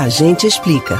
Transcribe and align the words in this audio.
A 0.00 0.08
gente 0.08 0.46
explica. 0.46 0.98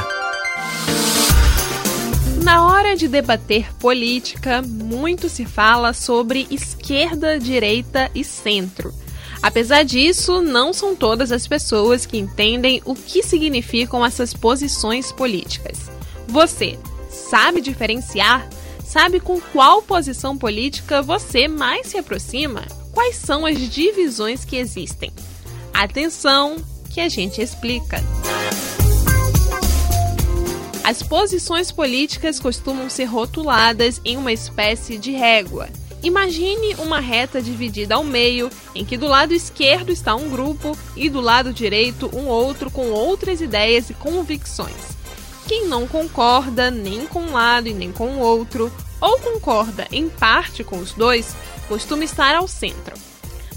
Na 2.43 2.67
hora 2.67 2.95
de 2.95 3.07
debater 3.07 3.73
política, 3.79 4.61
muito 4.61 5.27
se 5.27 5.43
fala 5.43 5.91
sobre 5.91 6.45
esquerda, 6.51 7.39
direita 7.39 8.11
e 8.13 8.23
centro. 8.23 8.93
Apesar 9.41 9.81
disso, 9.81 10.39
não 10.39 10.71
são 10.71 10.95
todas 10.95 11.31
as 11.31 11.47
pessoas 11.47 12.05
que 12.05 12.15
entendem 12.15 12.79
o 12.85 12.93
que 12.93 13.23
significam 13.23 14.05
essas 14.05 14.35
posições 14.35 15.11
políticas. 15.11 15.89
Você 16.27 16.77
sabe 17.09 17.59
diferenciar? 17.59 18.47
Sabe 18.85 19.19
com 19.19 19.41
qual 19.41 19.81
posição 19.81 20.37
política 20.37 21.01
você 21.01 21.47
mais 21.47 21.87
se 21.87 21.97
aproxima? 21.97 22.67
Quais 22.91 23.15
são 23.15 23.47
as 23.47 23.57
divisões 23.57 24.45
que 24.45 24.57
existem? 24.57 25.11
Atenção, 25.73 26.57
que 26.91 27.01
a 27.01 27.09
gente 27.09 27.41
explica. 27.41 27.99
As 30.83 31.03
posições 31.03 31.71
políticas 31.71 32.39
costumam 32.39 32.89
ser 32.89 33.05
rotuladas 33.05 34.01
em 34.03 34.17
uma 34.17 34.33
espécie 34.33 34.97
de 34.97 35.11
régua. 35.11 35.69
Imagine 36.01 36.73
uma 36.79 36.99
reta 36.99 37.39
dividida 37.39 37.93
ao 37.93 38.03
meio, 38.03 38.49
em 38.73 38.83
que 38.83 38.97
do 38.97 39.05
lado 39.05 39.31
esquerdo 39.31 39.91
está 39.91 40.15
um 40.15 40.27
grupo 40.27 40.75
e 40.95 41.07
do 41.07 41.21
lado 41.21 41.53
direito 41.53 42.09
um 42.11 42.25
outro 42.25 42.71
com 42.71 42.89
outras 42.89 43.41
ideias 43.41 43.91
e 43.91 43.93
convicções. 43.93 44.97
Quem 45.47 45.67
não 45.67 45.87
concorda 45.87 46.71
nem 46.71 47.05
com 47.05 47.21
um 47.21 47.33
lado 47.33 47.67
e 47.67 47.73
nem 47.73 47.91
com 47.91 48.15
o 48.15 48.19
outro, 48.19 48.73
ou 48.99 49.19
concorda 49.19 49.87
em 49.91 50.09
parte 50.09 50.63
com 50.63 50.79
os 50.79 50.93
dois, 50.93 51.35
costuma 51.67 52.03
estar 52.03 52.35
ao 52.35 52.47
centro. 52.47 52.95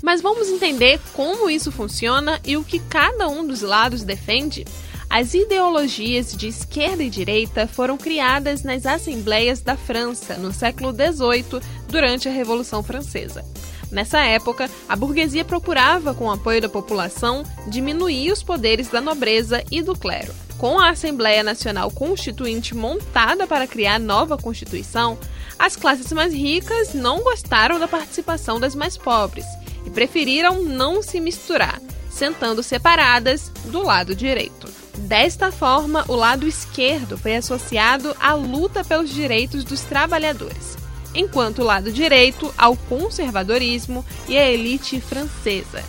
Mas 0.03 0.21
vamos 0.21 0.49
entender 0.49 1.01
como 1.15 1.49
isso 1.49 1.73
funciona 1.73 2.39
e 2.45 2.59
o 2.59 2.65
que 2.65 2.79
cada 2.79 3.27
um 3.29 3.47
dos 3.47 3.63
lados 3.63 4.03
defende? 4.03 4.67
As 5.15 5.33
ideologias 5.33 6.37
de 6.37 6.49
esquerda 6.49 7.05
e 7.05 7.09
direita 7.09 7.69
foram 7.69 7.97
criadas 7.97 8.65
nas 8.65 8.85
assembleias 8.85 9.61
da 9.61 9.77
França 9.77 10.35
no 10.35 10.53
século 10.53 10.91
XVIII, 10.93 11.63
durante 11.87 12.29
a 12.29 12.33
Revolução 12.33 12.83
Francesa. 12.83 13.45
Nessa 13.93 14.19
época, 14.25 14.69
a 14.89 14.97
burguesia 14.97 15.45
procurava, 15.45 16.15
com 16.15 16.25
o 16.25 16.33
apoio 16.33 16.61
da 16.61 16.69
população, 16.69 17.45
diminuir 17.69 18.33
os 18.33 18.43
poderes 18.43 18.89
da 18.89 19.01
nobreza 19.01 19.63
e 19.71 19.83
do 19.83 19.95
clero. 19.95 20.35
Com 20.59 20.81
a 20.81 20.89
Assembleia 20.89 21.45
Nacional 21.45 21.93
Constituinte 21.93 22.75
montada 22.75 23.47
para 23.47 23.69
criar 23.69 24.01
nova 24.01 24.37
Constituição, 24.37 25.17
as 25.57 25.77
classes 25.77 26.11
mais 26.11 26.35
ricas 26.35 26.93
não 26.93 27.23
gostaram 27.23 27.79
da 27.79 27.87
participação 27.87 28.59
das 28.59 28.75
mais 28.75 28.97
pobres 28.97 29.47
e 29.87 29.91
preferiram 29.91 30.65
não 30.65 31.01
se 31.01 31.21
misturar, 31.21 31.81
sentando 32.11 32.65
separadas 32.65 33.53
do 33.67 33.81
lado 33.81 34.13
direito. 34.13 34.83
Desta 34.99 35.51
forma, 35.51 36.05
o 36.09 36.15
lado 36.15 36.47
esquerdo 36.47 37.19
foi 37.19 37.37
associado 37.37 38.17
à 38.21 38.35
luta 38.35 38.85
pelos 38.85 39.11
direitos 39.11 39.65
dos 39.65 39.81
trabalhadores, 39.83 40.77
enquanto 41.15 41.61
o 41.61 41.65
lado 41.65 41.93
direito 41.93 42.53
ao 42.57 42.77
conservadorismo 42.77 44.05
e 44.29 44.39
à 44.39 44.51
elite 44.51 45.01
francesa. 45.01 45.83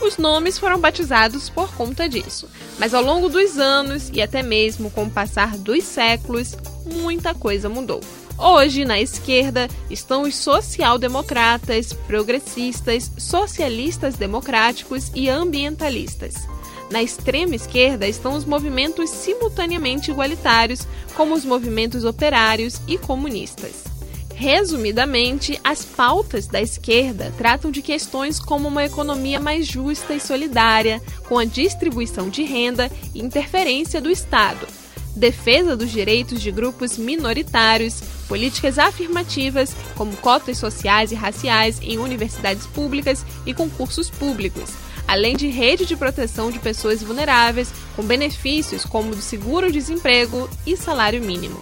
Os 0.00 0.18
nomes 0.18 0.58
foram 0.58 0.80
batizados 0.80 1.48
por 1.48 1.72
conta 1.74 2.08
disso, 2.08 2.48
mas 2.78 2.92
ao 2.92 3.02
longo 3.02 3.28
dos 3.28 3.58
anos 3.58 4.10
e 4.12 4.20
até 4.20 4.42
mesmo 4.42 4.90
com 4.90 5.04
o 5.04 5.10
passar 5.10 5.56
dos 5.56 5.84
séculos, 5.84 6.56
muita 6.84 7.34
coisa 7.34 7.68
mudou. 7.68 8.00
Hoje, 8.38 8.84
na 8.84 9.00
esquerda, 9.00 9.68
estão 9.90 10.22
os 10.22 10.34
social-democratas, 10.34 11.92
progressistas, 11.92 13.10
socialistas 13.16 14.16
democráticos 14.16 15.10
e 15.14 15.28
ambientalistas. 15.28 16.34
Na 16.90 17.02
extrema 17.02 17.54
esquerda 17.54 18.06
estão 18.06 18.34
os 18.34 18.44
movimentos 18.44 19.08
simultaneamente 19.10 20.10
igualitários, 20.10 20.86
como 21.14 21.34
os 21.34 21.44
movimentos 21.44 22.04
operários 22.04 22.80
e 22.86 22.98
comunistas. 22.98 23.84
Resumidamente, 24.34 25.58
as 25.62 25.84
pautas 25.84 26.46
da 26.46 26.60
esquerda 26.60 27.32
tratam 27.38 27.70
de 27.70 27.80
questões 27.80 28.40
como 28.40 28.68
uma 28.68 28.84
economia 28.84 29.38
mais 29.38 29.66
justa 29.66 30.14
e 30.14 30.20
solidária, 30.20 31.00
com 31.28 31.38
a 31.38 31.44
distribuição 31.44 32.28
de 32.28 32.42
renda 32.42 32.90
e 33.14 33.20
interferência 33.20 34.00
do 34.00 34.10
Estado, 34.10 34.66
defesa 35.14 35.76
dos 35.76 35.90
direitos 35.90 36.40
de 36.40 36.50
grupos 36.50 36.96
minoritários, 36.96 38.00
políticas 38.28 38.78
afirmativas, 38.78 39.74
como 39.94 40.16
cotas 40.16 40.58
sociais 40.58 41.12
e 41.12 41.14
raciais 41.14 41.78
em 41.82 41.98
universidades 41.98 42.66
públicas 42.66 43.24
e 43.44 43.52
concursos 43.52 44.08
públicos, 44.10 44.70
além 45.06 45.36
de 45.36 45.48
rede 45.48 45.84
de 45.84 45.96
proteção 45.96 46.50
de 46.50 46.58
pessoas 46.58 47.02
vulneráveis, 47.02 47.72
com 47.94 48.02
benefícios 48.02 48.84
como 48.84 49.14
do 49.14 49.20
seguro-desemprego 49.20 50.48
e 50.66 50.76
salário 50.76 51.22
mínimo. 51.22 51.60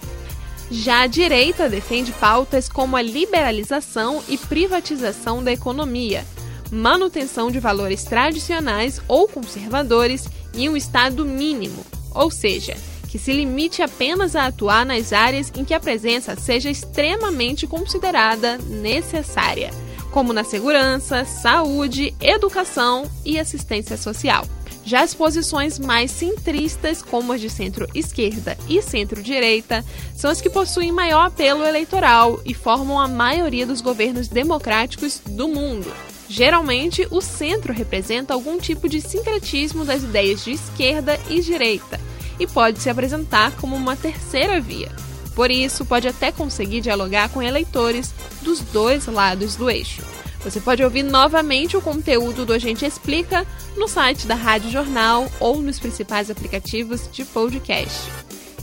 Já 0.69 1.01
a 1.01 1.07
direita 1.07 1.67
defende 1.67 2.13
pautas 2.13 2.69
como 2.69 2.95
a 2.95 3.01
liberalização 3.01 4.23
e 4.29 4.37
privatização 4.37 5.43
da 5.43 5.51
economia, 5.51 6.25
manutenção 6.71 7.51
de 7.51 7.59
valores 7.59 8.05
tradicionais 8.05 9.01
ou 9.05 9.27
conservadores 9.27 10.29
e 10.55 10.69
um 10.69 10.77
Estado 10.77 11.25
mínimo, 11.25 11.85
ou 12.13 12.31
seja, 12.31 12.77
que 13.11 13.19
se 13.19 13.33
limite 13.33 13.81
apenas 13.81 14.37
a 14.37 14.45
atuar 14.45 14.85
nas 14.85 15.11
áreas 15.11 15.51
em 15.53 15.65
que 15.65 15.73
a 15.73 15.79
presença 15.81 16.33
seja 16.37 16.69
extremamente 16.69 17.67
considerada 17.67 18.57
necessária 18.57 19.69
como 20.11 20.33
na 20.33 20.43
segurança, 20.43 21.25
saúde, 21.25 22.13
educação 22.19 23.09
e 23.25 23.39
assistência 23.39 23.97
social. 23.97 24.45
Já 24.83 25.01
as 25.01 25.13
posições 25.13 25.79
mais 25.79 26.11
centristas, 26.11 27.01
como 27.01 27.31
as 27.31 27.39
de 27.39 27.49
centro-esquerda 27.49 28.57
e 28.67 28.81
centro-direita, 28.81 29.85
são 30.15 30.29
as 30.29 30.41
que 30.41 30.49
possuem 30.49 30.91
maior 30.91 31.27
apelo 31.27 31.63
eleitoral 31.63 32.41
e 32.43 32.53
formam 32.53 32.99
a 32.99 33.07
maioria 33.07 33.65
dos 33.65 33.79
governos 33.79 34.27
democráticos 34.27 35.21
do 35.25 35.47
mundo. 35.47 35.91
Geralmente, 36.27 37.07
o 37.11 37.21
centro 37.21 37.73
representa 37.73 38.33
algum 38.33 38.57
tipo 38.57 38.89
de 38.89 38.99
sincretismo 38.99 39.85
das 39.85 40.03
ideias 40.03 40.43
de 40.43 40.51
esquerda 40.51 41.17
e 41.29 41.41
direita 41.41 42.10
e 42.39 42.47
pode 42.47 42.79
se 42.79 42.89
apresentar 42.89 43.51
como 43.57 43.75
uma 43.75 43.95
terceira 43.95 44.59
via. 44.59 44.91
Por 45.35 45.49
isso, 45.49 45.85
pode 45.85 46.07
até 46.07 46.31
conseguir 46.31 46.81
dialogar 46.81 47.29
com 47.29 47.41
eleitores 47.41 48.13
dos 48.41 48.59
dois 48.59 49.05
lados 49.07 49.55
do 49.55 49.69
eixo. 49.69 50.01
Você 50.43 50.59
pode 50.59 50.83
ouvir 50.83 51.03
novamente 51.03 51.77
o 51.77 51.81
conteúdo 51.81 52.45
do 52.45 52.53
Agente 52.53 52.85
Explica 52.85 53.45
no 53.77 53.87
site 53.87 54.25
da 54.25 54.35
Rádio 54.35 54.71
Jornal 54.71 55.31
ou 55.39 55.61
nos 55.61 55.79
principais 55.79 56.29
aplicativos 56.29 57.07
de 57.11 57.23
podcast: 57.23 58.09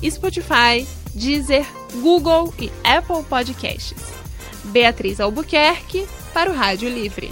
Spotify, 0.05 0.87
Deezer, 1.15 1.67
Google 2.03 2.53
e 2.59 2.71
Apple 2.83 3.23
Podcasts. 3.29 4.19
Beatriz 4.65 5.21
Albuquerque 5.21 6.07
para 6.35 6.51
o 6.51 6.55
Rádio 6.55 6.89
Livre. 6.89 7.31